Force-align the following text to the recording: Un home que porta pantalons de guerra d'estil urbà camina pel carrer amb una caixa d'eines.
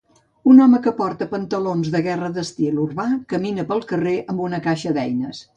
Un 0.53 0.61
home 0.63 0.79
que 0.85 0.93
porta 1.01 1.27
pantalons 1.33 1.91
de 1.97 2.01
guerra 2.07 2.31
d'estil 2.39 2.81
urbà 2.87 3.07
camina 3.35 3.69
pel 3.73 3.87
carrer 3.93 4.19
amb 4.35 4.47
una 4.51 4.65
caixa 4.69 4.99
d'eines. 4.99 5.49